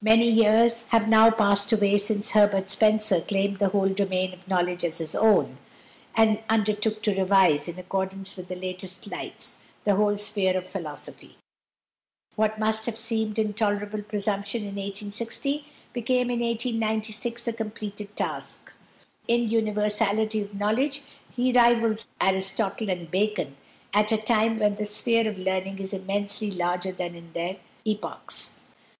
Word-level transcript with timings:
Many 0.00 0.30
years 0.30 0.86
have 0.90 1.08
now 1.08 1.28
passed 1.32 1.72
away 1.72 1.98
since 1.98 2.30
Herbert 2.30 2.70
Spencer 2.70 3.20
claimed 3.20 3.58
the 3.58 3.70
whole 3.70 3.88
domain 3.88 4.32
of 4.32 4.46
knowledge 4.46 4.84
as 4.84 4.98
his 4.98 5.12
own, 5.12 5.58
and 6.14 6.38
undertook 6.48 7.02
to 7.02 7.16
revise, 7.16 7.66
in 7.66 7.76
accordance 7.80 8.36
with 8.36 8.46
the 8.46 8.54
latest 8.54 9.10
lights, 9.10 9.64
the 9.82 9.96
whole 9.96 10.16
sphere 10.16 10.56
of 10.56 10.68
philosophy. 10.68 11.36
What 12.36 12.60
must 12.60 12.86
have 12.86 12.96
seemed 12.96 13.40
intolerable 13.40 14.02
presumption 14.02 14.60
in 14.60 14.76
1860 14.76 15.64
became 15.92 16.30
in 16.30 16.38
1896 16.38 17.48
a 17.48 17.52
completed 17.52 18.14
task. 18.14 18.72
In 19.26 19.50
universality 19.50 20.42
of 20.42 20.54
knowledge 20.54 21.02
he 21.34 21.52
rivals 21.52 22.06
Aristotle 22.20 22.88
and 22.88 23.10
Bacon 23.10 23.56
at 23.92 24.12
a 24.12 24.16
time 24.16 24.58
when 24.58 24.76
the 24.76 24.84
sphere 24.84 25.28
of 25.28 25.38
learning 25.38 25.80
is 25.80 25.92
immensely 25.92 26.52
larger 26.52 26.92
than 26.92 27.16
in 27.16 27.32
their 27.32 27.56
epochs. 27.84 28.60